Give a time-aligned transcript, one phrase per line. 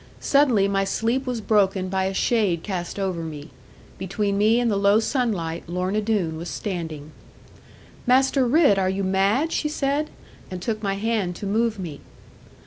[0.19, 3.51] Suddenly my sleep was broken by a shade cast over me;
[3.99, 7.11] between me and the low sunlight Lorna Doone was standing.
[8.07, 10.09] 'Master Ridd, are you mad?' she said,
[10.49, 12.01] and took my hand to move me.